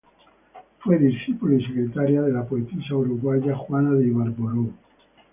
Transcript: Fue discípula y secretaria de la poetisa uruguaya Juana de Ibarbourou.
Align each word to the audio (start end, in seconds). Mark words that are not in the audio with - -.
Fue 0.79 0.97
discípula 0.97 1.57
y 1.59 1.63
secretaria 1.63 2.23
de 2.23 2.31
la 2.33 2.43
poetisa 2.47 2.95
uruguaya 2.95 3.55
Juana 3.55 3.91
de 3.91 4.07
Ibarbourou. 4.07 4.73